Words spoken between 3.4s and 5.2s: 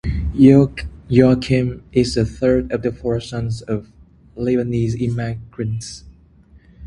of Lebanese